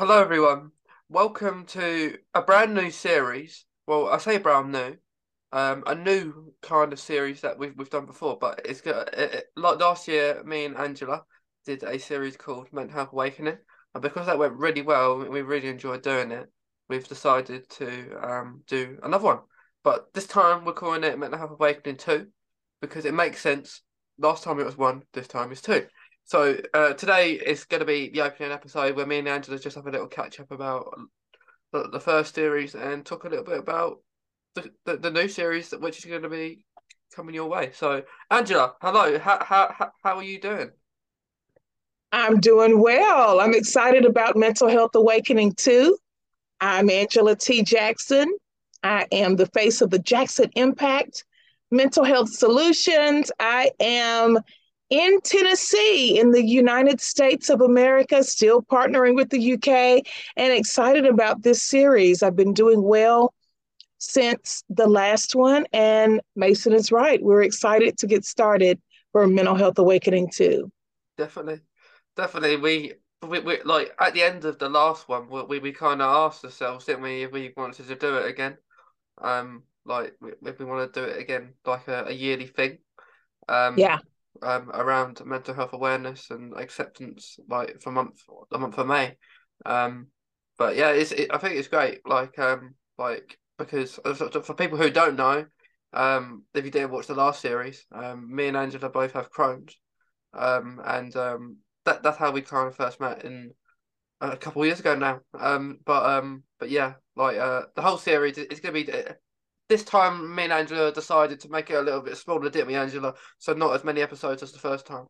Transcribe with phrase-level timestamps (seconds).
[0.00, 0.70] Hello, everyone.
[1.10, 3.66] Welcome to a brand new series.
[3.86, 4.96] Well, I say brand new,
[5.52, 8.38] um, a new kind of series that we've we've done before.
[8.40, 11.24] But it's got it, like last year, me and Angela
[11.66, 13.58] did a series called Mental Health Awakening,
[13.94, 16.50] and because that went really well, we really enjoyed doing it.
[16.88, 19.40] We've decided to um do another one,
[19.84, 22.28] but this time we're calling it Mental Health Awakening Two,
[22.80, 23.82] because it makes sense.
[24.18, 25.86] Last time it was one, this time it's two.
[26.30, 29.74] So uh, today is going to be the opening episode where me and Angela just
[29.74, 30.96] have a little catch up about
[31.72, 33.98] the, the first series and talk a little bit about
[34.54, 36.64] the, the, the new series which is going to be
[37.16, 37.72] coming your way.
[37.74, 39.18] So Angela, hello.
[39.18, 40.70] How how how are you doing?
[42.12, 43.40] I'm doing well.
[43.40, 45.98] I'm excited about Mental Health Awakening 2.
[46.60, 47.64] I'm Angela T.
[47.64, 48.32] Jackson.
[48.84, 51.24] I am the face of the Jackson Impact
[51.72, 53.32] Mental Health Solutions.
[53.40, 54.38] I am
[54.90, 60.04] in Tennessee, in the United States of America, still partnering with the UK
[60.36, 62.22] and excited about this series.
[62.22, 63.32] I've been doing well
[63.98, 67.22] since the last one, and Mason is right.
[67.22, 68.80] We're excited to get started
[69.12, 70.70] for Mental Health Awakening 2.
[71.16, 71.60] Definitely,
[72.16, 72.56] definitely.
[72.56, 72.92] We
[73.28, 76.44] we, we like at the end of the last one, we we kind of asked
[76.44, 78.56] ourselves, didn't we, if we wanted to do it again?
[79.20, 82.78] Um, like if we want to do it again, like a, a yearly thing.
[83.48, 83.98] Um, yeah
[84.42, 89.16] um, around mental health awareness and acceptance, like for month the month of May.
[89.66, 90.08] Um,
[90.58, 92.00] but yeah, it's it, I think it's great.
[92.06, 95.46] Like um, like because for people who don't know,
[95.92, 99.76] um, if you didn't watch the last series, um, me and Angela both have Crohn's,
[100.34, 103.52] um, and um, that that's how we kind of first met in
[104.20, 105.20] a couple of years ago now.
[105.38, 108.88] Um, but um, but yeah, like uh, the whole series is gonna be
[109.70, 112.74] this time, me and Angela decided to make it a little bit smaller, didn't we,
[112.74, 113.14] Angela?
[113.38, 115.06] So not as many episodes as the first time.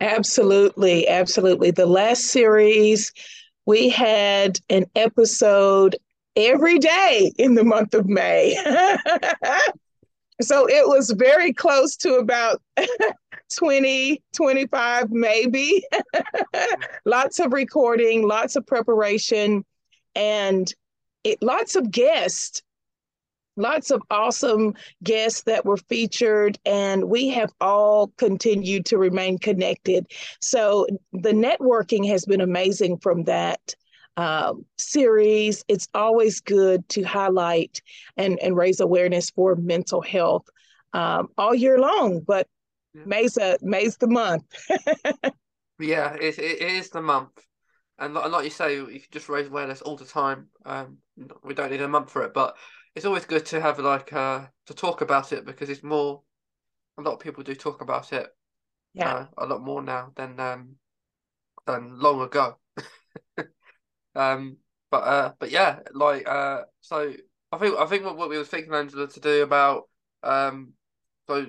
[0.00, 1.70] Absolutely, absolutely.
[1.70, 3.12] The last series,
[3.66, 5.96] we had an episode
[6.34, 8.56] every day in the month of May.
[10.40, 12.60] so it was very close to about
[13.58, 15.84] 20, 25, maybe.
[17.04, 19.64] lots of recording, lots of preparation,
[20.14, 20.74] and
[21.24, 22.62] it, lots of guests
[23.56, 30.06] lots of awesome guests that were featured, and we have all continued to remain connected.
[30.40, 33.74] So the networking has been amazing from that.
[34.18, 35.62] Um, series.
[35.68, 37.82] It's always good to highlight
[38.16, 40.48] and, and raise awareness for mental health
[40.94, 42.48] um, all year long, but
[42.94, 43.02] yeah.
[43.04, 44.44] May's, a, May's the month.
[45.78, 47.32] yeah, it, it is the month.
[47.98, 50.48] And like you say, you can just raise awareness all the time.
[50.64, 50.98] Um,
[51.44, 52.56] we don't need a month for it, but
[52.96, 56.22] it's always good to have like uh to talk about it because it's more.
[56.98, 58.26] A lot of people do talk about it.
[58.94, 60.76] Yeah, uh, a lot more now than um
[61.66, 62.56] than long ago.
[64.16, 64.56] um,
[64.90, 67.12] but uh, but yeah, like uh, so
[67.52, 69.90] I think I think what, what we were thinking, Angela, to do about
[70.22, 70.72] um,
[71.28, 71.46] so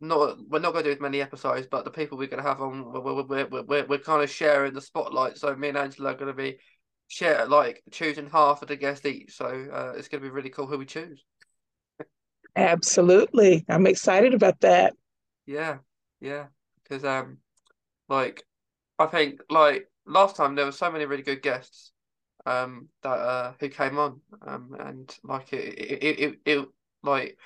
[0.00, 2.48] not we're not going to do as many episodes, but the people we're going to
[2.48, 5.36] have on, we're we're, we're, we're, we're kind of sharing the spotlight.
[5.36, 6.58] So me and Angela are going to be
[7.08, 9.34] share like choosing half of the guests each.
[9.36, 11.24] So uh, it's going to be really cool who we choose.
[12.56, 14.94] Absolutely, I'm excited about that.
[15.46, 15.78] Yeah,
[16.20, 16.46] yeah,
[16.82, 17.38] because um,
[18.08, 18.44] like
[18.98, 21.92] I think like last time there were so many really good guests
[22.46, 26.68] um that uh who came on um and like it it it, it, it
[27.02, 27.38] like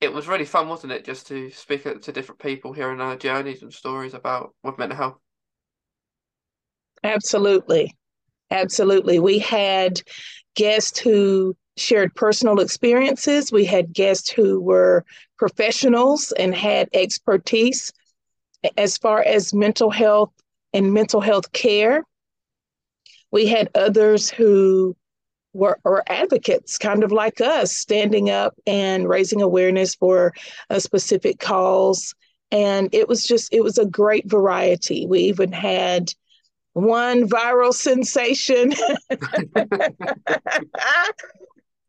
[0.00, 3.62] it was really fun wasn't it just to speak to different people hearing their journeys
[3.62, 5.18] and stories about with mental health
[7.04, 7.94] absolutely
[8.50, 9.18] Absolutely.
[9.18, 10.02] We had
[10.54, 13.50] guests who shared personal experiences.
[13.50, 15.04] We had guests who were
[15.38, 17.92] professionals and had expertise
[18.78, 20.32] as far as mental health
[20.72, 22.04] and mental health care.
[23.30, 24.96] We had others who
[25.52, 30.32] were, were advocates, kind of like us, standing up and raising awareness for
[30.70, 32.14] a specific cause.
[32.50, 35.06] And it was just, it was a great variety.
[35.06, 36.12] We even had
[36.74, 38.74] one viral sensation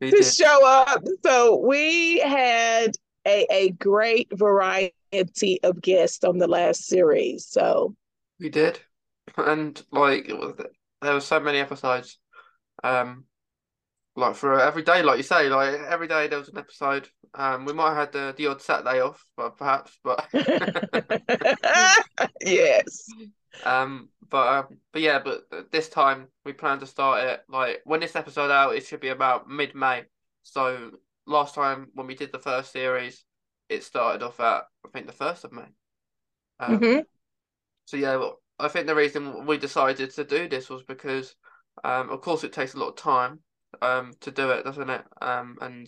[0.01, 1.03] to show up.
[1.23, 2.91] So we had
[3.27, 7.47] a, a great variety of guests on the last series.
[7.47, 7.95] So
[8.39, 8.79] we did.
[9.37, 10.53] And like it was
[11.01, 12.19] there were so many episodes.
[12.83, 13.25] Um
[14.15, 17.09] like for every day, like you say, like every day there was an episode.
[17.33, 20.25] Um, we might have had the, the odd Saturday off, but perhaps, but
[22.41, 23.07] yes.
[23.63, 27.99] Um, but um, but yeah, but this time we plan to start it like when
[27.99, 30.03] this episode out, it should be about mid May.
[30.43, 30.91] So
[31.25, 33.23] last time when we did the first series,
[33.69, 35.69] it started off at I think the first of May.
[36.59, 36.99] Um, mm-hmm.
[37.85, 41.35] So yeah, well, I think the reason we decided to do this was because
[41.83, 43.39] Um, of course, it takes a lot of time
[43.81, 45.03] um to do it, doesn't it?
[45.21, 45.87] Um, and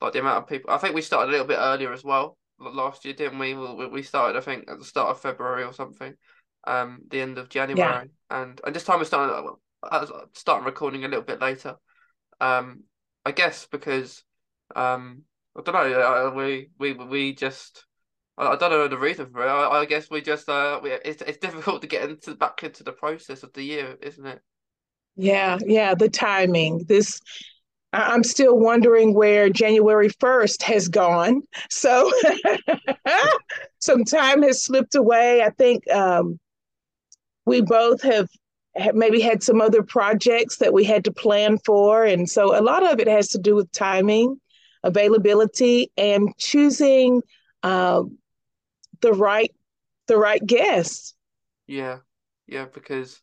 [0.00, 2.38] like the amount of people, I think we started a little bit earlier as well
[2.58, 3.54] last year, didn't we?
[3.88, 6.14] We started, I think, at the start of February or something,
[6.66, 8.04] um, the end of January, yeah.
[8.30, 11.76] and and this time we're I was starting recording a little bit later.
[12.40, 12.84] Um,
[13.24, 14.22] I guess because
[14.74, 15.22] um,
[15.56, 17.84] I don't know, we we we just.
[18.36, 19.48] I, don't know the reason for it.
[19.48, 22.82] I, I guess we just uh, we, it's it's difficult to get into back into
[22.82, 24.40] the process of the year, isn't it?
[25.14, 26.84] Yeah, yeah, the timing.
[26.88, 27.20] This
[27.94, 31.42] I'm still wondering where January 1st has gone.
[31.70, 32.10] So
[33.78, 35.42] some time has slipped away.
[35.42, 36.40] I think um,
[37.46, 38.28] we both have,
[38.92, 42.04] maybe had some other projects that we had to plan for.
[42.04, 44.40] And so a lot of it has to do with timing,
[44.82, 47.22] availability, and choosing
[47.62, 48.18] um,
[49.00, 49.54] the right
[50.06, 51.14] the right guests.
[51.66, 51.98] Yeah,
[52.46, 53.20] yeah, because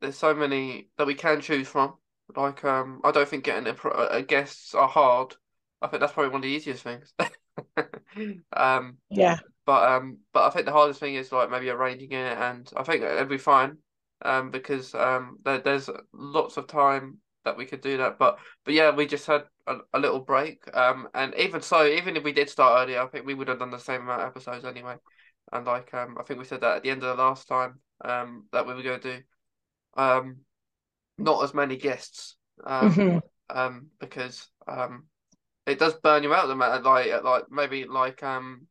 [0.00, 1.94] there's so many that we can choose from
[2.36, 5.34] like, um, I don't think getting a, a guests are hard.
[5.80, 7.12] I think that's probably one of the easiest things.
[8.52, 9.38] um, yeah.
[9.64, 12.82] But um, but I think the hardest thing is like maybe arranging it, and I
[12.82, 13.78] think it'll be fine.
[14.24, 18.18] Um, because um, there, there's lots of time that we could do that.
[18.18, 20.64] But but yeah, we just had a, a little break.
[20.76, 23.58] Um, and even so, even if we did start earlier, I think we would have
[23.58, 24.96] done the same amount of episodes anyway.
[25.52, 27.80] And like um, I think we said that at the end of the last time
[28.04, 29.22] um that we were going to do.
[29.94, 30.38] Um,
[31.18, 33.18] not as many guests um, mm-hmm.
[33.56, 35.04] um, because um,
[35.66, 38.66] it does burn you out the matter like like maybe like um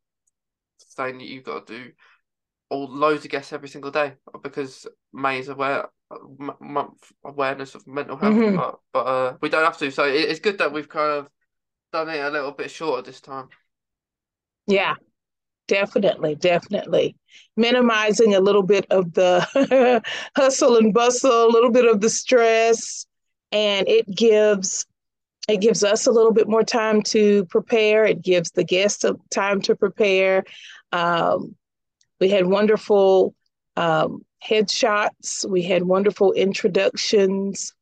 [0.88, 1.90] saying that you've got to do
[2.70, 5.88] all loads of guests every single day because May is aware
[6.60, 8.56] month awareness of mental health, mm-hmm.
[8.56, 9.90] but, but uh, we don't have to.
[9.90, 11.28] So it, it's good that we've kind of
[11.92, 13.48] done it a little bit shorter this time.
[14.66, 14.94] Yeah,
[15.68, 17.16] definitely, definitely.
[17.56, 20.02] Minimizing a little bit of the
[20.36, 23.06] hustle and bustle, a little bit of the stress,
[23.50, 24.86] and it gives
[25.48, 28.04] it gives us a little bit more time to prepare.
[28.04, 30.44] It gives the guests time to prepare.
[30.92, 31.56] Um,
[32.20, 33.34] we had wonderful
[33.76, 35.48] um, headshots.
[35.48, 37.74] We had wonderful introductions.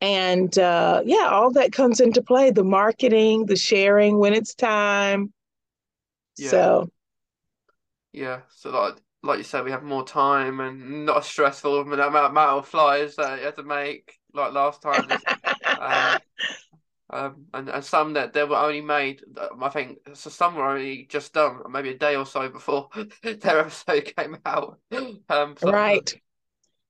[0.00, 5.32] And uh, yeah, all that comes into play the marketing, the sharing when it's time.
[6.36, 6.50] Yeah.
[6.50, 6.90] So
[8.12, 12.00] yeah, so like like you said, we have more time and not as stressful amount,
[12.00, 15.08] amount of flyers that you had to make like last time.
[15.80, 16.20] um,
[17.10, 19.22] um, and, and some that they were only made,
[19.62, 22.90] I think, so some were only just done, maybe a day or so before
[23.22, 24.78] their episode came out.
[24.92, 26.12] Um, so, right,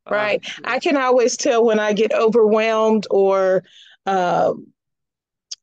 [0.07, 0.45] um, right.
[0.65, 3.63] I can always tell when I get overwhelmed or
[4.07, 4.67] um,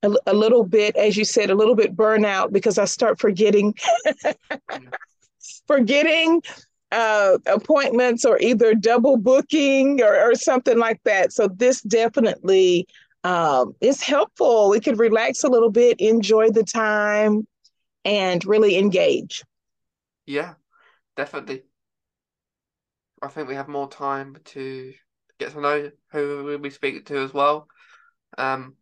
[0.04, 3.76] a, a little bit, as you said, a little bit burnout because I start forgetting.
[5.68, 6.42] forgetting
[6.92, 11.34] uh, appointments or either double booking or, or something like that.
[11.34, 12.88] So this definitely
[13.26, 14.70] um, is helpful.
[14.70, 17.48] We could relax a little bit, enjoy the time,
[18.06, 19.44] and really engage.
[20.28, 20.54] Yeah,
[21.16, 21.64] definitely.
[23.24, 24.94] I think we have more time to
[25.40, 27.68] get to know who we speak to as well.
[28.38, 28.76] Um,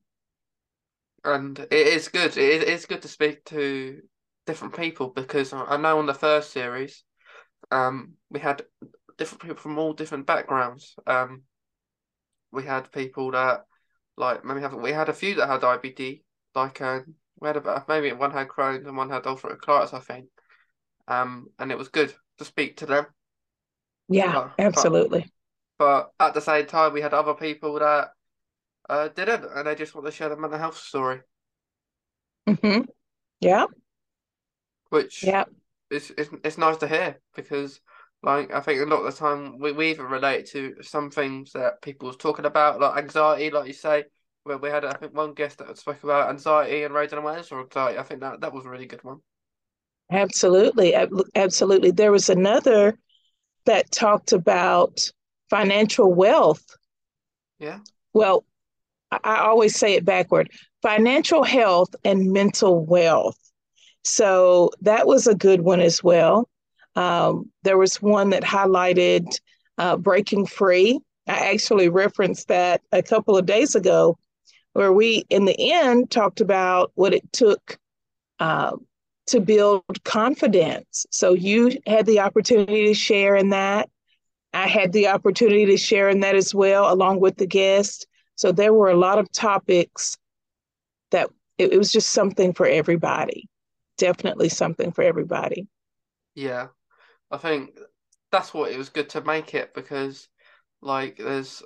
[1.23, 2.35] and it is good.
[2.35, 4.01] It is good to speak to
[4.45, 7.05] different people because I know on the first series,
[7.71, 8.63] um, we had
[9.17, 10.95] different people from all different backgrounds.
[11.07, 11.43] Um,
[12.51, 13.63] we had people that
[14.17, 16.21] like maybe haven't we had a few that had IBD,
[16.55, 19.99] like um, we had about maybe one had Crohn's and one had ulcerative colitis, I
[19.99, 20.25] think.
[21.07, 23.05] Um, and it was good to speak to them.
[24.07, 25.31] Yeah, absolutely.
[25.77, 28.11] But, but, at the same time, we had other people that
[28.89, 31.21] uh, didn't, and they just want to share their mental health story.
[32.47, 32.81] Mm-hmm.
[33.39, 33.65] Yeah
[34.93, 35.45] which yeah,
[35.89, 37.81] it's, it's it's nice to hear because
[38.23, 41.51] like I think a lot of the time we, we even relate to some things
[41.53, 44.05] that people was talking about, like anxiety, like you say.
[44.45, 47.61] Where we had, I think, one guest that spoke about anxiety and raising awareness for
[47.61, 47.97] anxiety.
[47.97, 49.19] I think that that was a really good one.
[50.11, 50.93] Absolutely,
[51.35, 51.91] absolutely.
[51.91, 52.99] There was another
[53.65, 54.99] that talked about
[55.49, 56.65] financial wealth.
[57.57, 57.79] Yeah.
[58.11, 58.43] Well,
[59.11, 60.51] I always say it backward:
[60.81, 63.39] financial health and mental wealth.
[64.03, 66.49] So that was a good one as well.
[66.95, 69.27] Um, there was one that highlighted
[69.77, 70.99] uh, breaking free.
[71.27, 74.17] I actually referenced that a couple of days ago,
[74.73, 77.77] where we, in the end, talked about what it took
[78.39, 78.75] uh,
[79.27, 81.05] to build confidence.
[81.11, 83.89] So you had the opportunity to share in that.
[84.53, 88.07] I had the opportunity to share in that as well, along with the guest.
[88.35, 90.17] So there were a lot of topics
[91.11, 93.47] that it, it was just something for everybody
[93.97, 95.67] definitely something for everybody.
[96.35, 96.67] Yeah.
[97.33, 97.77] I think
[98.31, 100.27] that's what it was good to make it because
[100.81, 101.63] like there's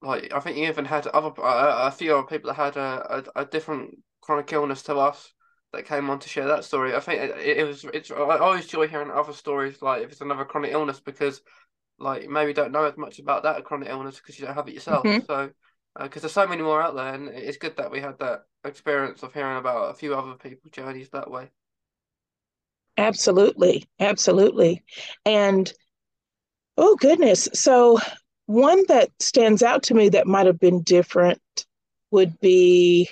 [0.00, 3.24] like I think you even had other uh, a few other people that had a,
[3.34, 5.32] a, a different chronic illness to us
[5.72, 6.94] that came on to share that story.
[6.94, 10.20] I think it, it was it's I always enjoy hearing other stories like if it's
[10.20, 11.40] another chronic illness because
[11.98, 14.74] like maybe don't know as much about that chronic illness because you don't have it
[14.74, 15.04] yourself.
[15.04, 15.24] Mm-hmm.
[15.26, 15.50] So
[16.00, 18.44] because uh, there's so many more out there, and it's good that we had that
[18.64, 21.50] experience of hearing about a few other people's journeys that way.
[22.98, 24.82] Absolutely, absolutely,
[25.24, 25.72] and
[26.76, 27.98] oh goodness, so
[28.46, 31.40] one that stands out to me that might have been different
[32.10, 33.08] would be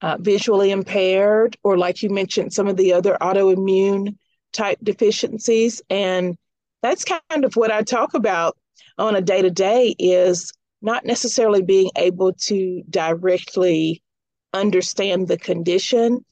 [0.00, 4.16] uh, visually impaired, or like you mentioned, some of the other autoimmune
[4.52, 5.80] type deficiencies.
[5.88, 6.36] And
[6.82, 8.56] that's kind of what I talk about
[8.98, 14.02] on a day to day is not necessarily being able to directly
[14.52, 16.24] understand the condition,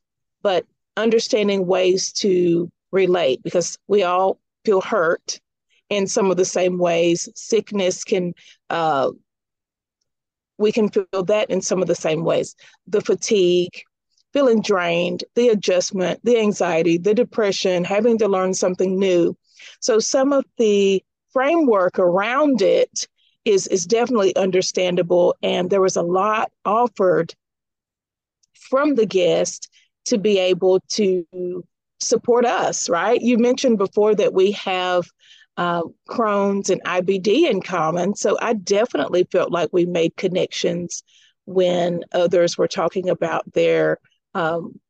[0.42, 0.66] but
[0.96, 5.40] understanding ways to relate because we all feel hurt
[5.88, 7.28] in some of the same ways.
[7.34, 8.34] Sickness can,
[8.68, 9.10] uh,
[10.58, 12.54] we can feel that in some of the same ways.
[12.86, 13.82] The fatigue,
[14.32, 19.36] feeling drained, the adjustment, the anxiety, the depression, having to learn something new.
[19.80, 23.06] So some of the framework around it
[23.44, 27.34] is is definitely understandable and there was a lot offered
[28.52, 29.70] from the guest
[30.04, 31.24] to be able to
[32.00, 35.04] support us right you mentioned before that we have
[35.56, 38.14] uh, Crohn's and IBD in common.
[38.14, 41.02] So I definitely felt like we made connections
[41.44, 43.98] when others were talking about their
[44.34, 44.80] um,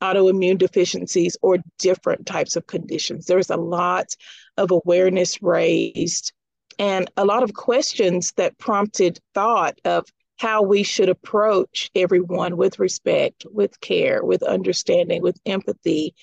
[0.00, 3.26] autoimmune deficiencies or different types of conditions.
[3.26, 4.14] There was a lot
[4.56, 6.32] of awareness raised
[6.78, 10.06] and a lot of questions that prompted thought of
[10.36, 16.14] how we should approach everyone with respect, with care, with understanding, with empathy,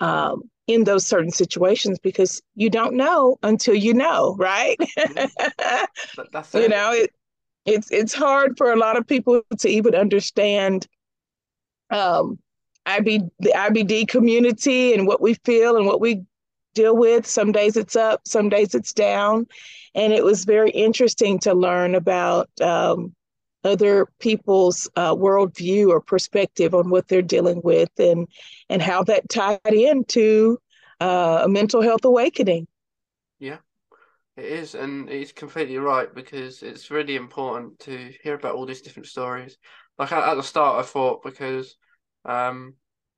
[0.00, 4.76] um, in those certain situations because you don't know until you know, right?
[4.96, 6.58] Mm-hmm.
[6.58, 7.10] you know, it,
[7.66, 10.86] it's it's hard for a lot of people to even understand
[11.90, 12.38] um,
[12.86, 16.22] IB the IBD community and what we feel and what we
[16.74, 17.26] deal with.
[17.26, 19.46] Some days it's up, some days it's down,
[19.94, 23.14] and it was very interesting to learn about um,
[23.64, 28.28] other people's uh, worldview or perspective on what they're dealing with and
[28.68, 30.58] and how that tied into
[31.00, 32.66] uh, a mental health awakening
[33.38, 33.58] yeah
[34.36, 38.82] it is and it's completely right because it's really important to hear about all these
[38.82, 39.58] different stories
[39.98, 41.76] like at, the start i thought because
[42.24, 42.74] um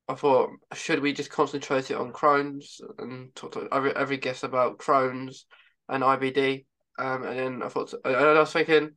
[0.07, 4.43] I thought, should we just concentrate it on Crohn's and talk to every, every guest
[4.43, 5.45] about Crohn's
[5.87, 6.65] and IBD?
[6.99, 8.91] Um, and then I thought, and I was thinking,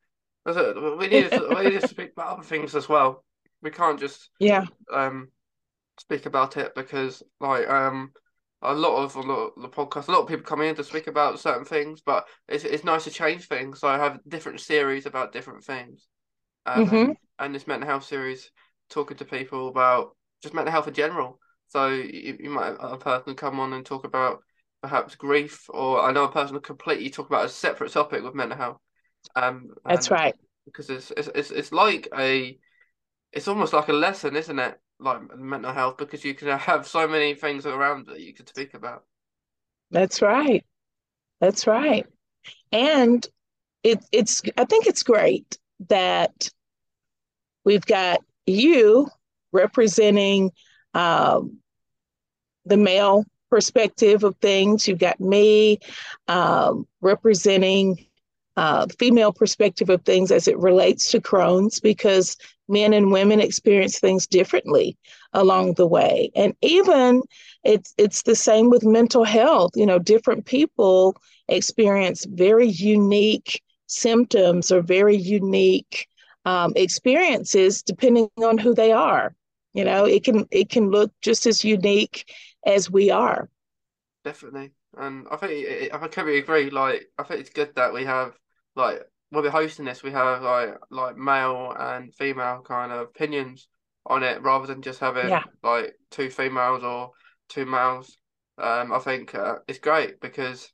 [0.47, 3.25] we need to, we need to speak about other things as well.
[3.62, 5.29] We can't just yeah um
[5.99, 8.12] speak about it because like um
[8.62, 10.85] a lot of a lot of the podcast, a lot of people come in to
[10.85, 13.81] speak about certain things, but it's it's nice to change things.
[13.81, 16.07] So I have different series about different things,
[16.65, 16.97] um, mm-hmm.
[16.97, 18.50] and, and this mental health series
[18.88, 21.38] talking to people about just mental health in general.
[21.69, 24.41] So you, you might have a person come on and talk about
[24.83, 28.59] perhaps grief, or I know a person completely talk about a separate topic with mental
[28.59, 28.79] health.
[29.35, 30.35] Um, That's right.
[30.64, 32.59] Because it's, it's it's it's like a,
[33.33, 34.80] it's almost like a lesson, isn't it?
[34.99, 38.75] Like mental health, because you can have so many things around that you could speak
[38.75, 39.04] about.
[39.90, 40.64] That's right.
[41.40, 42.06] That's right.
[42.73, 43.26] And
[43.83, 46.50] it it's I think it's great that
[47.64, 49.09] we've got you
[49.52, 50.50] representing
[50.95, 51.59] um,
[52.64, 54.88] the male perspective of things.
[54.88, 55.78] You've got me
[56.26, 58.06] um, representing
[58.57, 62.37] uh, female perspective of things as it relates to Crohn's because
[62.69, 64.97] men and women experience things differently
[65.33, 66.31] along the way.
[66.35, 67.23] And even
[67.65, 69.73] it's it's the same with mental health.
[69.75, 71.17] You know, different people
[71.49, 76.09] experience very unique symptoms or very unique
[76.45, 79.35] um, experiences depending on who they are.
[79.75, 82.33] You know, it can it can look just as unique
[82.65, 83.51] as we are.
[84.25, 86.71] Definitely, and I think I completely agree.
[86.71, 88.33] Like, I think it's good that we have
[88.76, 93.68] like when we're hosting this, we have like like male and female kind of opinions
[94.04, 95.42] on it, rather than just having yeah.
[95.62, 97.11] like two females or
[97.49, 98.16] two males.
[98.59, 100.71] Um, I think uh, it's great because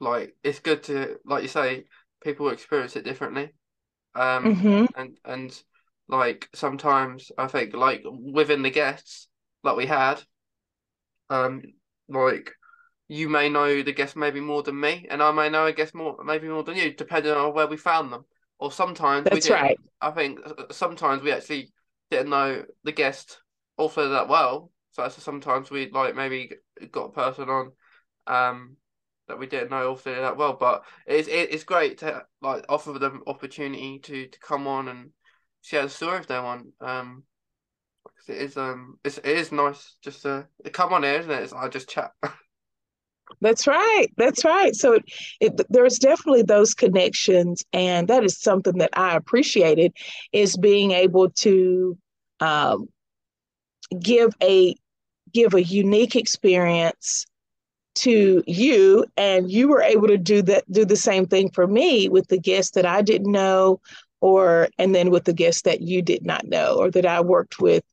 [0.00, 1.84] like it's good to like you say
[2.22, 3.52] people experience it differently.
[4.14, 4.84] Um, mm-hmm.
[4.96, 5.62] and and
[6.08, 9.28] like sometimes I think like within the guests
[9.62, 10.20] that we had,
[11.30, 11.62] um,
[12.08, 12.52] like
[13.08, 15.94] you may know the guest maybe more than me, and I may know a guest
[15.94, 18.24] more maybe more than you, depending on where we found them.
[18.58, 19.78] Or sometimes that's right.
[20.00, 21.72] I think sometimes we actually
[22.10, 23.40] didn't know the guest
[23.76, 24.70] also that well.
[24.92, 26.52] So sometimes we like maybe
[26.92, 27.72] got a person on,
[28.26, 28.76] um,
[29.28, 30.54] that we didn't know Australia that well.
[30.54, 35.10] But it's it, it's great to like offer them opportunity to to come on and
[35.62, 36.72] share the story of their one.
[36.80, 37.24] Um,
[38.28, 41.42] it is um it's, it is nice just to come on here, isn't it?
[41.42, 42.12] It's, I just chat.
[43.40, 44.06] That's right.
[44.16, 44.74] That's right.
[44.74, 45.04] So it,
[45.40, 49.92] it, there's definitely those connections, and that is something that I appreciated
[50.32, 51.98] is being able to
[52.40, 52.88] um,
[54.00, 54.74] give a
[55.32, 57.26] give a unique experience
[57.96, 62.08] to you and you were able to do that do the same thing for me
[62.08, 63.80] with the guests that I didn't know
[64.20, 67.60] or and then with the guests that you did not know or that I worked
[67.60, 67.84] with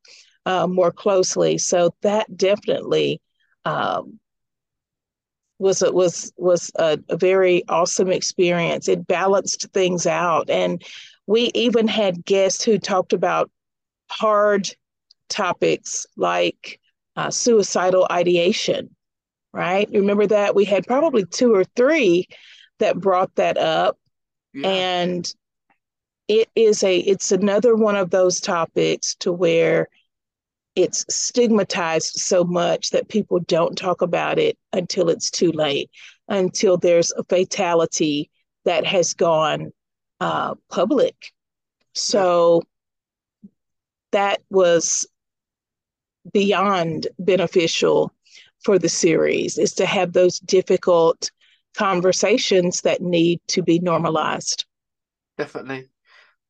[0.46, 3.22] uh, more closely so that definitely
[3.66, 4.20] um,
[5.62, 10.84] was a, was was a, a very awesome experience it balanced things out and
[11.28, 13.50] we even had guests who talked about
[14.10, 14.70] hard
[15.30, 16.80] topics like
[17.16, 18.90] uh, suicidal ideation
[19.54, 19.90] right?
[19.92, 22.28] Remember that we had probably two or three
[22.80, 23.98] that brought that up.
[24.54, 24.68] Yeah.
[24.68, 25.34] And
[26.28, 29.88] it is a it's another one of those topics to where
[30.76, 35.90] it's stigmatized so much that people don't talk about it until it's too late,
[36.28, 38.30] until there's a fatality
[38.66, 39.72] that has gone
[40.20, 41.16] uh, public.
[41.94, 42.62] So
[44.12, 45.08] that was
[46.32, 48.14] beyond beneficial
[48.64, 51.32] for the series is to have those difficult
[51.76, 54.66] conversations that need to be normalized.
[55.38, 55.90] Definitely.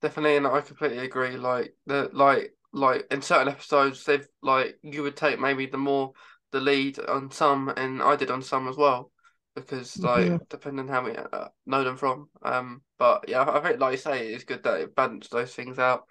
[0.02, 1.38] Definitely and I completely agree.
[1.38, 6.12] Like the like like in certain episodes they've like you would take maybe the more
[6.52, 9.12] the lead on some and I did on some as well
[9.56, 10.38] because like mm-hmm.
[10.50, 14.28] depending how we uh, know them from um but yeah I think like you say
[14.30, 16.06] it's good that it balanced those things out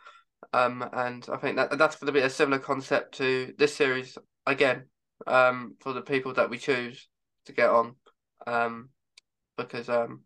[0.53, 4.19] um and I think that that's going to be a similar concept to this series
[4.47, 4.85] again
[5.27, 7.09] um, for the people that we choose
[7.47, 7.95] to get on,
[8.47, 8.91] um,
[9.57, 10.23] because um,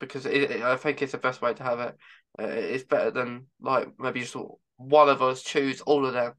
[0.00, 1.96] because it, it, I think it's the best way to have it.
[2.38, 4.36] Uh, it's better than like maybe just
[4.88, 6.32] one of us choose all of them.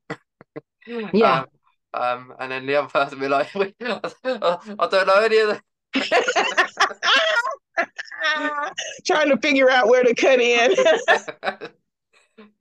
[1.14, 1.40] yeah.
[1.42, 1.48] Um,
[1.94, 3.68] um, and then the other person be like, I
[4.24, 5.62] don't know any of them.
[9.06, 10.76] Trying to figure out where to cut in.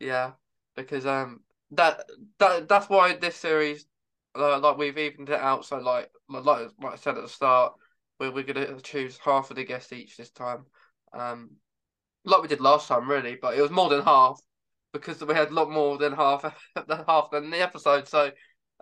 [0.01, 0.33] yeah,
[0.77, 1.40] because um,
[1.71, 2.05] that
[2.38, 3.87] that that's why this series
[4.35, 5.64] uh, like we've evened it out.
[5.64, 7.75] So like like like I said at the start,
[8.18, 10.66] we're we're gonna choose half of the guests each this time.
[11.12, 11.53] Um,
[12.25, 14.40] like we did last time, really, but it was more than half
[14.92, 16.42] because we had a lot more than half
[16.87, 18.09] than half than the episode.
[18.09, 18.31] So,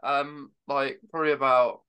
[0.03, 1.81] um, like probably about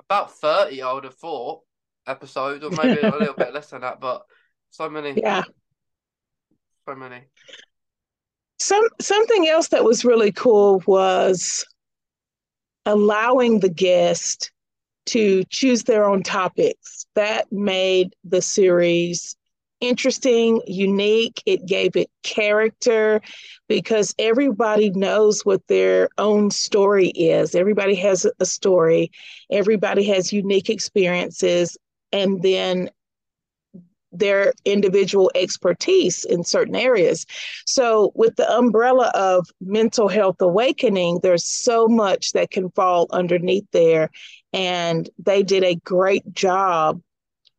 [0.00, 1.62] about thirty, I would have thought
[2.06, 4.00] episodes, or maybe a little bit less than that.
[4.00, 4.22] But
[4.70, 5.44] so many, yeah,
[6.88, 7.22] so many.
[8.58, 11.64] Some something else that was really cool was
[12.86, 14.50] allowing the guest
[15.06, 17.06] to choose their own topics.
[17.14, 19.36] That made the series
[19.82, 21.42] interesting, unique.
[21.44, 23.20] It gave it character
[23.68, 27.54] because everybody knows what their own story is.
[27.54, 29.10] Everybody has a story,
[29.50, 31.76] everybody has unique experiences.
[32.12, 32.90] And then
[34.12, 37.24] their individual expertise in certain areas.
[37.66, 43.66] So, with the umbrella of mental health awakening, there's so much that can fall underneath
[43.72, 44.10] there.
[44.52, 47.00] And they did a great job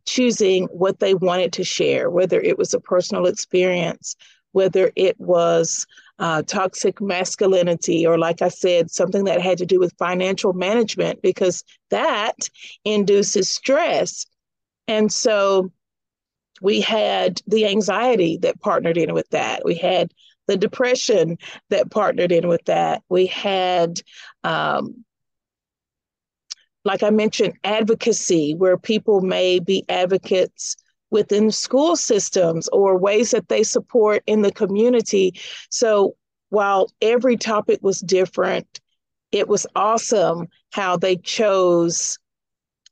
[0.06, 4.16] choosing what they wanted to share, whether it was a personal experience,
[4.52, 5.86] whether it was
[6.20, 11.22] uh, toxic masculinity, or like I said, something that had to do with financial management,
[11.22, 12.50] because that
[12.86, 14.26] induces stress.
[14.88, 15.72] And so,
[16.62, 19.66] we had the anxiety that partnered in with that.
[19.66, 20.14] We had
[20.48, 21.38] the depression
[21.70, 23.02] that partnered in with that.
[23.10, 24.00] We had,
[24.44, 25.04] um,
[26.86, 30.76] like I mentioned, advocacy, where people may be advocates
[31.10, 35.34] within school systems or ways that they support in the community.
[35.70, 36.16] So
[36.50, 38.82] while every topic was different,
[39.32, 42.18] it was awesome how they chose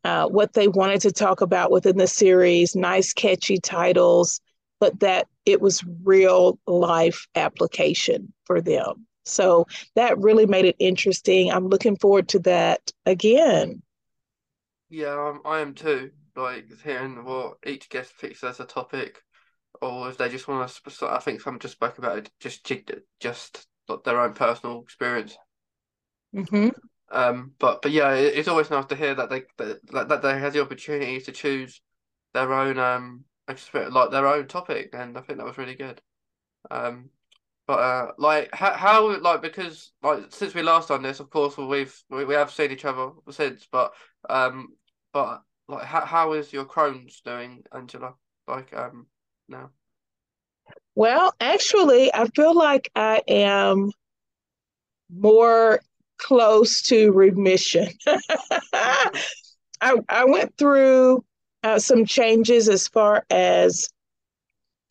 [0.04, 4.42] uh, what they wanted to talk about within the series, nice, catchy titles,
[4.80, 9.06] but that it was real life application for them.
[9.26, 11.52] So that really made it interesting.
[11.52, 13.82] I'm looking forward to that again.
[14.90, 16.12] Yeah, um, I am too.
[16.36, 19.22] Like hearing what each guest picks as a topic,
[19.82, 21.08] or if they just want to.
[21.08, 22.72] I think some just spoke about it, just
[23.20, 23.68] just
[24.06, 25.38] their own personal experience.
[26.36, 26.70] Mm-hmm.
[27.12, 30.54] Um, but but yeah, it's always nice to hear that they that, that they have
[30.54, 31.82] the opportunity to choose
[32.34, 36.02] their own um like their own topic, and I think that was really good.
[36.70, 37.10] Um,
[37.72, 41.56] but uh, like how, how like because like since we last done this, of course,
[41.56, 43.94] we've we, we have seen each other since, but
[44.30, 44.74] um,
[45.14, 48.16] but like how how is your Crohn's doing, Angela?
[48.46, 49.08] Like um
[49.48, 49.70] now.
[50.96, 53.90] Well, actually, I feel like I am
[55.10, 55.80] more
[56.18, 57.88] close to remission.
[58.74, 61.24] I, I went through
[61.64, 63.88] uh, some changes as far as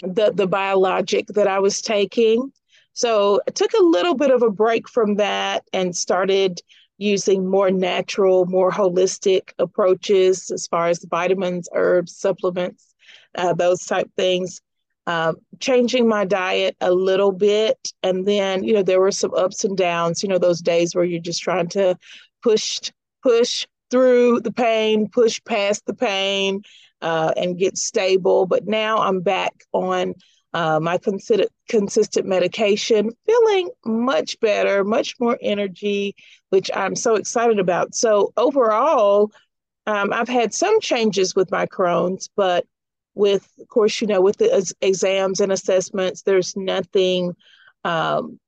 [0.00, 2.50] the, the biologic that I was taking.
[2.92, 6.60] So I took a little bit of a break from that and started
[6.98, 12.94] using more natural, more holistic approaches as far as vitamins, herbs, supplements,
[13.36, 14.60] uh, those type things.
[15.06, 17.78] Uh, changing my diet a little bit.
[18.02, 21.04] And then, you know, there were some ups and downs, you know, those days where
[21.04, 21.96] you're just trying to
[22.42, 26.62] push, push through the pain, push past the pain,
[27.00, 28.46] uh, and get stable.
[28.46, 30.14] But now I'm back on
[30.52, 36.14] uh, my consider- consistent medication, feeling much better, much more energy,
[36.50, 37.94] which I'm so excited about.
[37.94, 39.30] So overall,
[39.86, 42.66] um, I've had some changes with my Crohn's, but
[43.14, 47.34] with, of course, you know, with the exams and assessments, there's nothing,
[47.84, 48.38] um,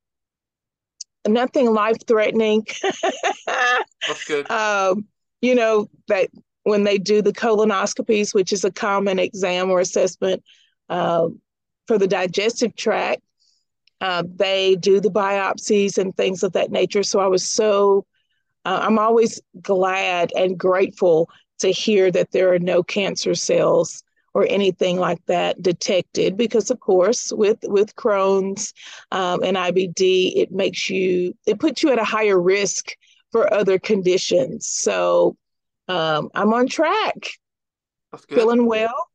[1.27, 2.65] nothing life threatening.
[3.45, 4.49] That's good.
[4.49, 5.07] Um,
[5.41, 6.29] you know that
[6.63, 10.41] when they do the colonoscopies, which is a common exam or assessment,
[10.89, 11.41] um,
[11.87, 13.21] for the digestive tract.
[14.01, 17.03] Uh, they do the biopsies and things of that nature.
[17.03, 18.05] So I was so,
[18.65, 24.45] uh, I'm always glad and grateful to hear that there are no cancer cells or
[24.49, 28.73] anything like that detected because of course with with crohn's
[29.11, 30.01] um, and ibd
[30.35, 32.91] it makes you it puts you at a higher risk
[33.31, 35.37] for other conditions so
[35.87, 37.29] um, i'm on track
[38.29, 39.07] feeling well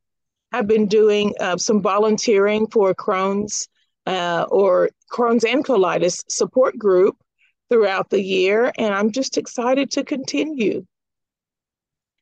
[0.51, 3.67] I've been doing uh, some volunteering for Crohn's
[4.05, 7.17] uh, or Crohn's and colitis support group
[7.69, 10.85] throughout the year, and I'm just excited to continue.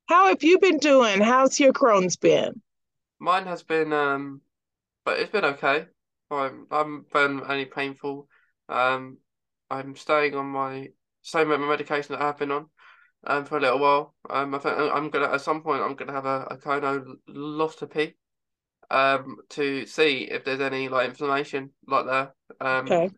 [0.08, 1.22] How have you been doing?
[1.22, 2.62] How's your Crohn's been?
[3.20, 4.42] Mine has been, um,
[5.06, 5.86] but it's been okay.
[6.30, 8.28] I'm, I haven't been any painful.
[8.68, 9.18] Um,
[9.70, 10.90] I'm staying on my
[11.22, 12.68] same medication that I've been on
[13.28, 14.16] um, for a little while.
[14.30, 18.16] Um, I think I'm gonna at some point I'm gonna have a, a colonoscopy
[18.90, 22.34] um to see if there's any like inflammation like there.
[22.62, 23.10] Um, okay.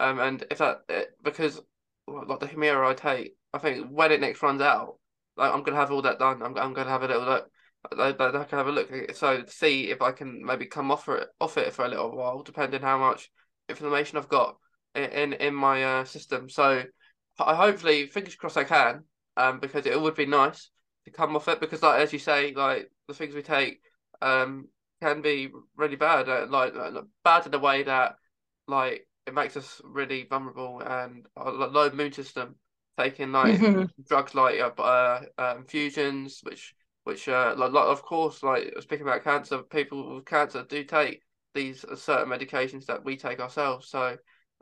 [0.00, 1.60] Um, and if that eh, because
[2.06, 4.96] like the Humira I take, I think when it next runs out,
[5.36, 6.42] like I'm gonna have all that done.
[6.42, 7.50] I'm I'm gonna have a little look.
[7.96, 8.90] I, I can have a look.
[9.14, 12.42] So see if I can maybe come off it off it for a little while,
[12.42, 13.30] depending how much
[13.68, 14.56] inflammation I've got
[14.94, 16.48] in in, in my uh, system.
[16.48, 16.84] So
[17.38, 19.04] I hopefully fingers crossed I can
[19.38, 20.70] um, because it would be nice
[21.04, 23.80] to come off it because, like as you say, like the things we take
[24.20, 24.68] um,
[25.00, 26.74] can be really bad, uh, like,
[27.24, 28.16] bad in a way that
[28.66, 32.56] like it makes us really vulnerable and uh, low immune system.
[32.98, 33.84] Taking like mm-hmm.
[34.08, 36.74] drugs like uh, uh, uh, infusions, which
[37.04, 41.22] which uh, like, like of course, like speaking about cancer, people with cancer do take
[41.54, 43.88] these certain medications that we take ourselves.
[43.88, 44.16] So,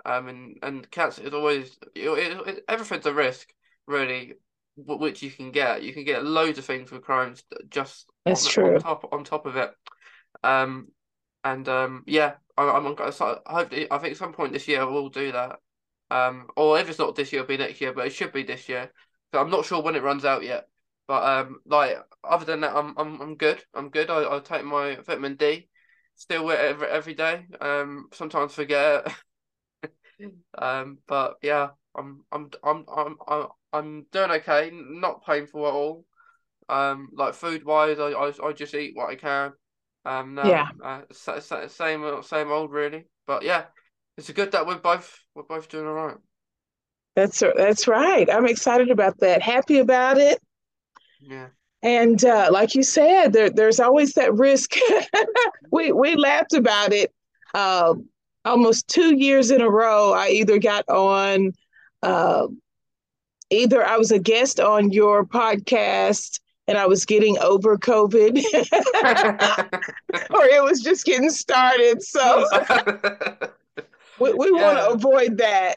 [0.04, 2.10] um, and and cancer is always it,
[2.46, 3.48] it, everything's a risk,
[3.86, 4.34] really
[4.76, 5.82] which you can get.
[5.82, 8.74] You can get loads of things with Crohn's just That's on, true.
[8.76, 9.70] on top on top of it.
[10.42, 10.88] Um,
[11.44, 13.12] and um, yeah, I, I'm on.
[13.12, 15.58] So hopefully, I think at some point this year we'll do that.
[16.10, 18.42] Um, or if it's not this year, it'll be next year, but it should be
[18.42, 18.90] this year.
[19.32, 20.68] So I'm not sure when it runs out yet.
[21.06, 23.62] But um, like other than that, I'm I'm I'm good.
[23.74, 24.10] I'm good.
[24.10, 25.68] I I take my vitamin D,
[26.16, 27.46] still wear every every day.
[27.60, 29.06] Um, sometimes forget.
[30.58, 34.70] um, but yeah, I'm I'm I'm I'm I'm I'm doing okay.
[34.72, 36.04] Not painful at all.
[36.68, 39.52] Um, like food wise, I, I I just eat what I can.
[40.04, 40.68] Um, no, yeah.
[40.84, 43.06] Uh, same same old really.
[43.26, 43.64] But yeah,
[44.16, 46.16] it's good that we're both we're both doing all right.
[47.14, 48.28] That's that's right.
[48.30, 49.42] I'm excited about that.
[49.42, 50.38] Happy about it.
[51.20, 51.48] Yeah.
[51.82, 54.74] And uh, like you said, there, there's always that risk.
[55.70, 57.12] we we laughed about it.
[57.54, 57.94] Uh,
[58.44, 61.52] almost two years in a row, I either got on
[62.06, 62.46] uh,
[63.50, 68.36] either I was a guest on your podcast and I was getting over COVID,
[70.30, 72.02] or it was just getting started.
[72.02, 72.46] So
[74.20, 74.62] we, we yeah.
[74.62, 75.76] want to avoid that.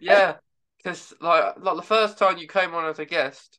[0.00, 0.36] yeah,
[0.78, 1.28] because yeah.
[1.28, 3.58] like like the first time you came on as a guest,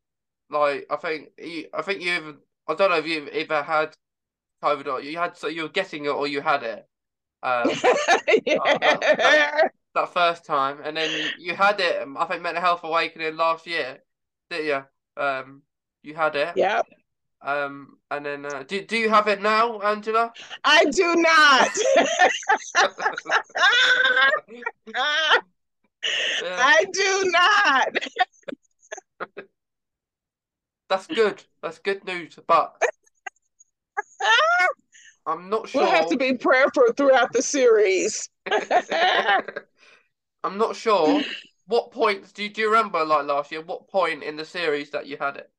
[0.49, 3.95] like I think you, I think you even I don't know if you ever had
[4.63, 6.87] COVID or you had so you were getting it or you had it.
[7.43, 7.69] Um,
[8.45, 9.71] yeah that
[10.05, 12.01] first time, and then you, you had it.
[12.01, 13.99] Um, I think Mental Health Awakening last year,
[14.49, 14.83] did you?
[15.21, 15.63] Um,
[16.03, 16.53] you had it.
[16.55, 16.81] Yeah.
[17.41, 20.33] Um, and then uh, do do you have it now, Angela?
[20.63, 21.69] I do not.
[26.41, 27.87] I do not.
[30.89, 31.43] that's good.
[31.61, 32.39] That's good news.
[32.47, 32.81] But
[35.25, 35.81] I'm not sure.
[35.81, 38.29] We'll have to be prayerful throughout the series.
[40.47, 41.21] I'm not sure.
[41.69, 43.61] What points do you, do you remember like last year?
[43.61, 45.51] What point in the series that you had it?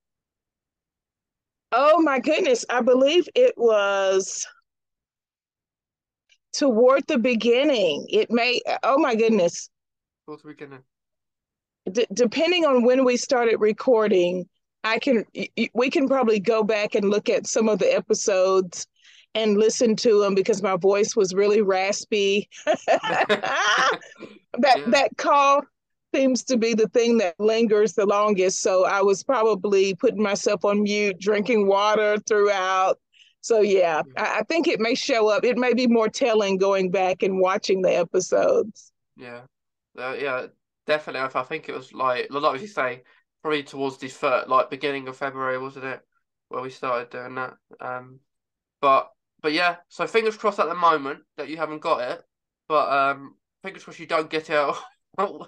[1.70, 2.64] Oh my goodness.
[2.70, 4.46] I believe it was
[6.54, 8.06] toward the beginning.
[8.08, 9.68] It may, oh my goodness.
[10.24, 10.78] Toward the beginning.
[11.92, 14.48] D- depending on when we started recording,
[14.84, 15.26] I can,
[15.74, 18.86] we can probably go back and look at some of the episodes
[19.34, 22.48] and listen to them because my voice was really raspy.
[24.58, 24.90] that, yeah.
[24.90, 25.62] that call
[26.14, 28.62] seems to be the thing that lingers the longest.
[28.62, 32.98] So I was probably putting myself on mute, drinking water throughout.
[33.40, 35.44] So yeah, I, I think it may show up.
[35.44, 38.92] It may be more telling going back and watching the episodes.
[39.16, 39.42] Yeah,
[39.98, 40.46] uh, yeah,
[40.86, 41.28] definitely.
[41.34, 43.02] I think it was like, like you say,
[43.42, 46.00] probably towards the first, like beginning of February, wasn't it,
[46.48, 47.54] where we started doing that.
[47.80, 48.20] Um,
[48.80, 52.22] but but yeah, so fingers crossed at the moment that you haven't got it.
[52.68, 54.56] But um, fingers crossed you don't get it.
[54.56, 54.78] All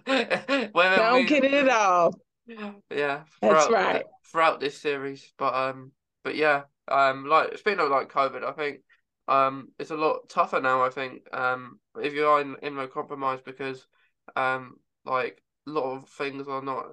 [0.06, 2.14] don't we, get it at all.
[2.46, 4.04] Yeah, that's right.
[4.30, 5.92] Throughout this series, but um,
[6.24, 8.80] but yeah, um, like speaking of like COVID, I think
[9.28, 10.82] um, it's a lot tougher now.
[10.82, 13.86] I think um, if you are in immunocompromised because
[14.34, 16.86] um, like a lot of things are not,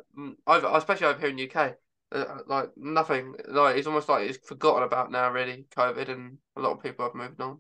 [0.46, 1.76] over, especially over here in the UK.
[2.10, 5.30] Uh, like nothing, like it's almost like it's forgotten about now.
[5.30, 7.60] Really, COVID, and a lot of people have moved on.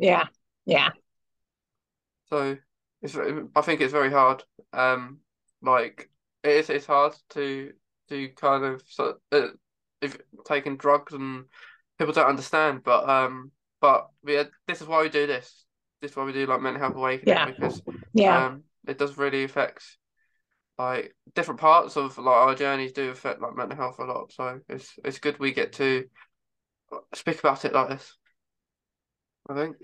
[0.00, 0.24] Yeah,
[0.64, 0.90] yeah.
[2.30, 2.56] So
[3.02, 3.16] it's
[3.54, 4.42] I think it's very hard.
[4.72, 5.18] Um,
[5.62, 6.10] like
[6.42, 7.72] it is it's hard to
[8.08, 9.48] to kind of so uh,
[10.00, 11.44] if taking drugs and
[11.98, 15.64] people don't understand, but um, but yeah, this is why we do this.
[16.00, 17.46] This is why we do like mental health awakening yeah.
[17.46, 17.82] because
[18.12, 19.84] yeah, um, it does really affect
[20.76, 24.32] like different parts of like our journeys do affect like mental health a lot.
[24.32, 26.04] So it's it's good we get to
[27.14, 28.16] speak about it like this.
[29.48, 29.76] I think.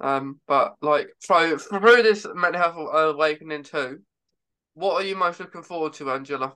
[0.00, 4.00] Um, but like so through this mental health awakening too,
[4.74, 6.54] what are you most looking forward to, Angela?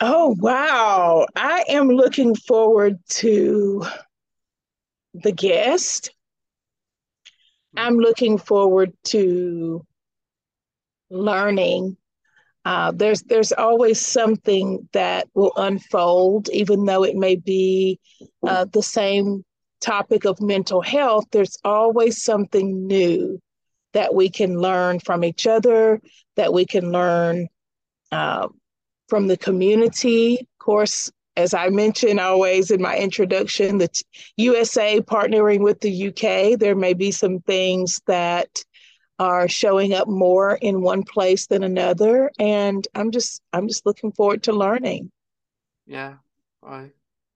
[0.00, 1.26] Oh wow.
[1.34, 3.84] I am looking forward to
[5.14, 6.10] the guest.
[7.76, 9.84] I'm looking forward to
[11.10, 11.96] learning.
[12.64, 17.98] Uh, there's there's always something that will unfold, even though it may be
[18.46, 19.44] uh, the same
[19.80, 23.40] topic of mental health, there's always something new
[23.92, 26.00] that we can learn from each other,
[26.36, 27.48] that we can learn
[28.12, 28.48] uh,
[29.08, 30.38] from the community.
[30.40, 33.88] Of course, as I mentioned always in my introduction, the
[34.36, 38.64] USA partnering with the UK, there may be some things that
[39.18, 42.30] are showing up more in one place than another.
[42.38, 45.10] And I'm just I'm just looking forward to learning.
[45.86, 46.16] Yeah,
[46.62, 46.90] I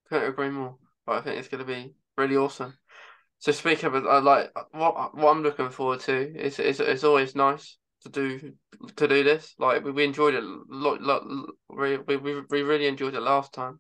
[0.09, 0.77] couldn't agree more.
[1.07, 2.75] But I think it's gonna be really awesome.
[3.39, 7.35] So speaking of uh, like what what I'm looking forward to is it's, it's always
[7.35, 8.53] nice to do
[8.97, 9.55] to do this.
[9.59, 11.25] Like we, we enjoyed it lot, lot
[11.69, 13.79] we, we we really enjoyed it last time,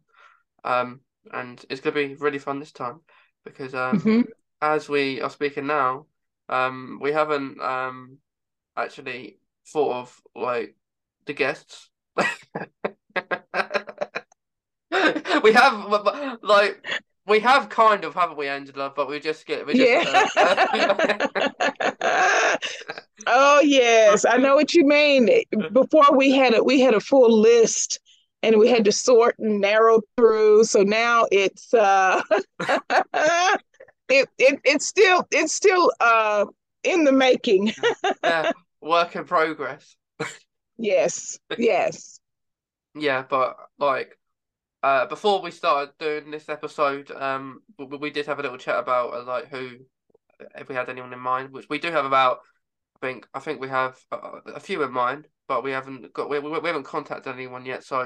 [0.64, 1.00] um,
[1.32, 3.00] and it's gonna be really fun this time
[3.44, 4.22] because um, mm-hmm.
[4.62, 6.06] as we are speaking now,
[6.48, 8.16] um, we haven't um
[8.76, 10.74] actually thought of like
[11.26, 11.90] the guests.
[15.42, 15.74] we have
[16.42, 16.84] like
[17.30, 18.92] we have kind of, haven't we, Angela?
[18.94, 21.48] But we just get, we just, yeah.
[22.02, 22.56] Uh...
[23.26, 25.28] oh yes, I know what you mean.
[25.72, 28.00] Before we had a we had a full list,
[28.42, 30.64] and we had to sort and narrow through.
[30.64, 32.22] So now it's uh,
[34.08, 36.46] it, it it's still it's still uh
[36.82, 37.72] in the making.
[38.24, 39.96] yeah, work in progress.
[40.78, 42.20] yes, yes.
[42.94, 44.18] Yeah, but like
[44.82, 48.78] uh, before we started doing this episode, um, we, we did have a little chat
[48.78, 49.70] about uh, like who,
[50.56, 52.38] if we had anyone in mind, which we do have about.
[52.96, 54.16] I think I think we have a,
[54.56, 57.84] a few in mind, but we haven't got we, we, we haven't contacted anyone yet.
[57.84, 58.00] So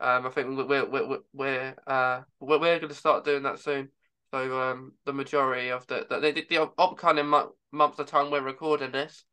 [0.00, 3.90] um, I think we're we're we're uh we're, we're going to start doing that soon.
[4.32, 8.42] So um, the majority of the the the, the upcoming month, month the time we're
[8.42, 9.24] recording this,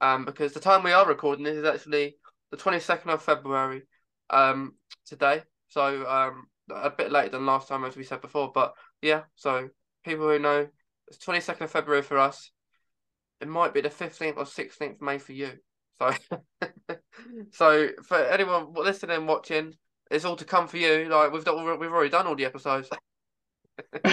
[0.00, 2.16] um, because the time we are recording this is actually
[2.50, 3.82] the twenty second of February,
[4.30, 4.74] um,
[5.06, 5.42] today.
[5.68, 8.50] So um, a bit later than last time, as we said before.
[8.52, 9.68] But yeah, so
[10.04, 10.68] people who know,
[11.08, 12.50] it's twenty second of February for us.
[13.40, 15.52] It might be the fifteenth or sixteenth May for you.
[16.00, 16.12] So,
[17.52, 19.74] so for anyone listening, watching,
[20.10, 21.08] it's all to come for you.
[21.08, 22.88] Like we've done, we've already done all the episodes.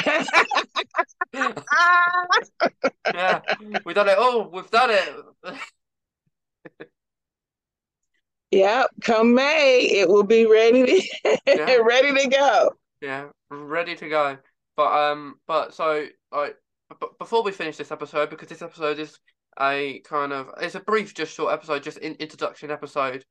[3.14, 3.42] yeah,
[3.86, 4.50] we've done it all.
[4.52, 5.60] We've done it.
[8.56, 11.76] Yep, come May, it will be ready to yeah.
[11.76, 12.72] ready to go.
[13.02, 14.38] Yeah, ready to go.
[14.78, 16.56] But um, but so like,
[16.88, 19.20] but before we finish this episode, because this episode is
[19.60, 23.26] a kind of it's a brief, just short episode, just in, introduction episode,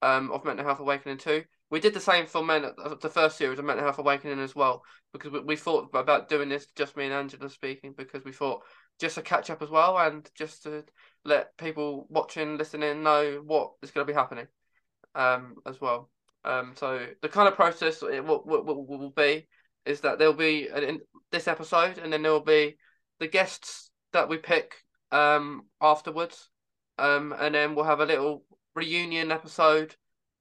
[0.00, 1.42] um, of Mental Health Awakening two.
[1.70, 4.84] We did the same for men the first series of Mental Health Awakening as well
[5.12, 8.62] because we, we thought about doing this just me and Angela speaking because we thought
[9.00, 10.84] just a catch up as well and just to
[11.24, 14.46] let people watching listening know what is going to be happening
[15.14, 16.10] um as well
[16.44, 19.46] um so the kind of process it will, will, will be
[19.84, 21.00] is that there'll be an, in
[21.32, 22.76] this episode and then there'll be
[23.20, 24.74] the guests that we pick
[25.12, 26.50] um afterwards
[26.98, 28.44] um and then we'll have a little
[28.74, 29.94] reunion episode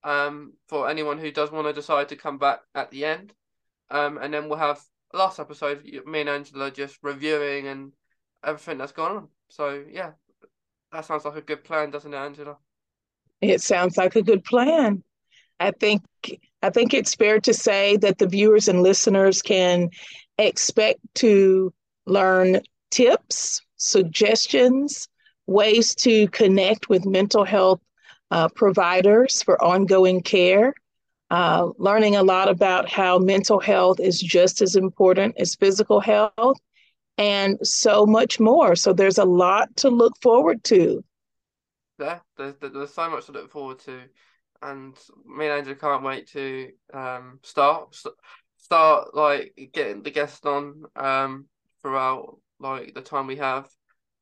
[0.04, 3.34] um, for anyone who does want to decide to come back at the end.
[3.90, 4.82] Um, and then we'll have
[5.14, 7.94] last episode, me and Angela just reviewing and
[8.44, 9.28] everything that's gone on.
[9.50, 10.12] So yeah,
[10.92, 12.58] that sounds like a good plan, doesn't it, Angela?
[13.42, 15.04] It sounds like a good plan.
[15.60, 16.02] I think
[16.62, 19.90] I think it's fair to say that the viewers and listeners can
[20.38, 21.74] expect to
[22.06, 25.08] learn tips, suggestions,
[25.46, 27.80] ways to connect with mental health
[28.32, 30.74] uh, providers for ongoing care,
[31.30, 36.60] uh, learning a lot about how mental health is just as important as physical health,
[37.18, 38.76] and so much more.
[38.76, 41.04] So there's a lot to look forward to.
[42.00, 44.04] Yeah, there's, there's so much to look forward to.
[44.62, 47.96] And me and Andrew can't wait to um, start
[48.58, 51.46] start like getting the guests on um,
[51.82, 53.68] throughout like the time we have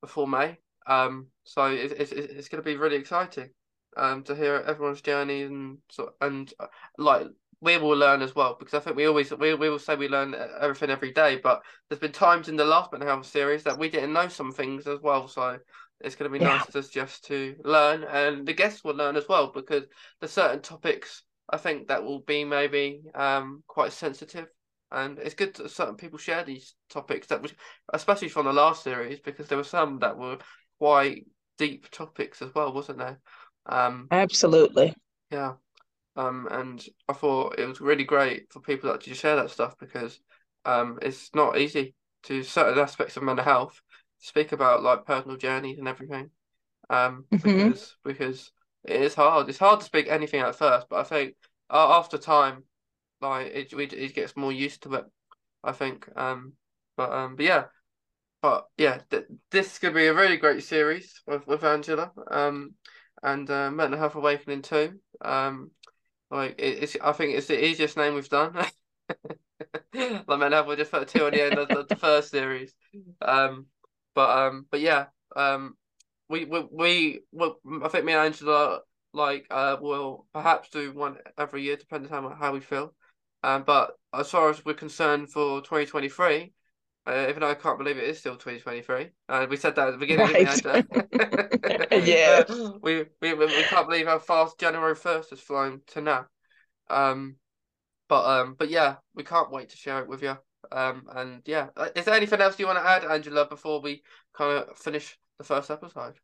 [0.01, 0.57] before May.
[0.87, 3.49] Um, so it, it, it's going to be really exciting
[3.97, 7.27] um, to hear everyone's journey and so and uh, like
[7.61, 10.09] we will learn as well because I think we always we, we will say we
[10.09, 13.79] learn everything every day, but there's been times in the last mental health series that
[13.79, 15.27] we didn't know some things as well.
[15.27, 15.57] So
[16.05, 16.57] it's going to be yeah.
[16.57, 19.83] nice to just to learn, and the guests will learn as well because
[20.19, 24.47] there's certain topics I think that will be maybe um quite sensitive,
[24.91, 27.53] and it's good that certain people share these topics that was
[27.93, 30.37] especially from the last series because there were some that were
[30.79, 31.25] quite
[31.57, 33.19] deep topics as well, wasn't there?
[33.65, 34.93] Um, Absolutely.
[35.31, 35.53] Yeah.
[36.15, 39.75] Um, and I thought it was really great for people that to share that stuff
[39.77, 40.19] because
[40.63, 43.81] um, it's not easy to certain aspects of mental health
[44.19, 46.29] speak about like personal journeys and everything.
[46.89, 47.69] Um, mm-hmm.
[47.69, 48.51] because because
[48.83, 49.49] it is hard.
[49.49, 51.35] It's hard to speak anything at first, but I think
[51.69, 52.63] uh, after time,
[53.21, 55.05] like it, it, it gets more used to it.
[55.63, 56.07] I think.
[56.15, 56.53] Um,
[56.95, 57.65] but um, but yeah,
[58.41, 62.11] but yeah, th- this is gonna be a really great series with with Angela.
[62.29, 62.75] Um,
[63.23, 64.99] and uh, Mental Health Awakening two.
[65.21, 65.71] Um,
[66.29, 68.53] like it, it's, I think it's the easiest name we've done.
[69.93, 72.73] like Mental Health, we just put two on the end of the, the first series.
[73.21, 73.65] Um,
[74.15, 75.75] but um, but yeah, um,
[76.29, 77.51] we we we, we
[77.83, 78.79] I think me and Angela
[79.13, 82.93] like uh will perhaps do one every year, depending on how we feel.
[83.43, 86.53] Um, but as far as we're concerned for twenty twenty three,
[87.07, 89.11] uh, even though I can't believe it is still 2023.
[89.29, 90.25] Uh, we said that at the beginning.
[90.25, 91.91] Right.
[92.07, 92.43] yeah.
[92.49, 96.25] Uh, we, we we can't believe how fast January 1st has flown to now.
[96.89, 97.35] Um,
[98.07, 100.37] but um, but yeah, we can't wait to share it with you.
[100.71, 104.03] Um, and yeah, uh, is there anything else you want to add, Angela, before we
[104.33, 106.15] kind of finish the first episode?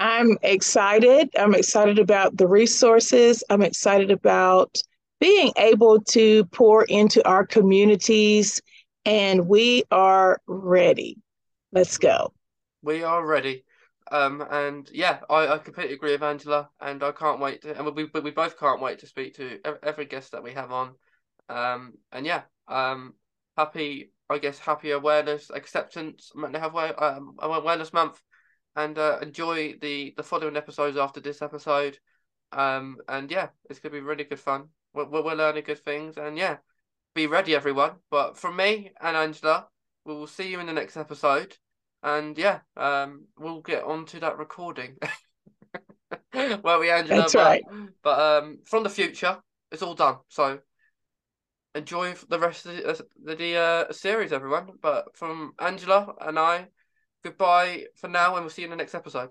[0.00, 1.30] I'm excited.
[1.38, 3.44] I'm excited about the resources.
[3.48, 4.76] I'm excited about
[5.20, 8.60] being able to pour into our communities,
[9.04, 11.16] and we are ready.
[11.72, 12.32] Let's go.
[12.82, 13.64] We are ready.
[14.10, 17.94] Um, and yeah, I, I completely agree with Angela, and I can't wait to, and
[17.94, 20.94] we, we both can't wait to speak to every guest that we have on.
[21.48, 23.14] Um, and yeah, um,
[23.56, 28.20] happy, I guess, happy awareness, acceptance, mental health um, awareness month,
[28.76, 31.98] and uh, enjoy the the following episodes after this episode.
[32.52, 36.38] Um, and yeah, it's gonna be really good fun we're, we're learning good things, and
[36.38, 36.58] yeah,
[37.14, 37.92] be ready, everyone.
[38.10, 39.66] But from me and Angela,
[40.04, 41.56] we will see you in the next episode,
[42.02, 44.96] and yeah, um, we'll get on to that recording.
[46.32, 47.20] Where we, Angela?
[47.22, 47.62] That's but, right.
[48.02, 49.38] But um, from the future,
[49.70, 50.16] it's all done.
[50.28, 50.60] So
[51.74, 54.78] enjoy the rest of the, uh, the uh, series, everyone.
[54.80, 56.68] But from Angela and I,
[57.22, 59.30] goodbye for now, and we'll see you in the next episode.